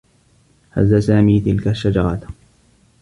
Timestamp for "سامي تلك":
1.05-1.67